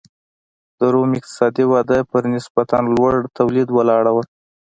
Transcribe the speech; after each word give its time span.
د 0.77 0.79
روم 0.93 1.11
اقتصادي 1.19 1.65
وده 1.73 1.99
پر 2.11 2.23
نسبتا 2.35 2.77
لوړ 2.93 3.15
تولید 3.37 3.67
ولاړه 3.71 4.11
وه 4.13 4.23